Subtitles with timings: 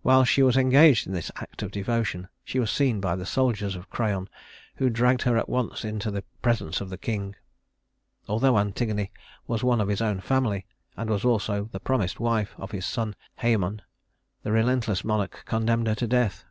[0.00, 3.76] While she was engaged in this act of devotion she was seen by the soldiers
[3.76, 4.26] of Creon,
[4.76, 7.36] who dragged her at once into the presence of the king.
[8.26, 9.10] Although Antigone
[9.46, 10.64] was one of his own family,
[10.96, 13.80] and was also the promised wife of his son Hæmon,
[14.44, 16.46] the relentless monarch condemned her to death.